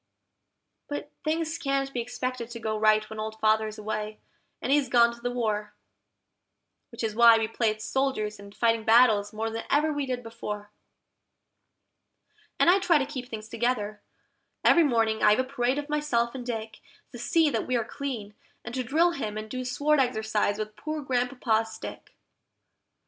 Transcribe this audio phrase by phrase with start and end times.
[0.87, 4.17] But things can't be expected to go right when Old Father's away,
[4.59, 5.75] and he's gone to the war;
[6.89, 10.23] Which is why we play at soldiers and fighting battles more than ever we did
[10.23, 10.71] before.
[12.59, 14.01] And I try to keep things together:
[14.63, 16.79] every morning I have a parade of myself and Dick,
[17.11, 18.33] To see that we are clean,
[18.65, 22.15] and to drill him and do sword exercise with poor Grandpapa's stick.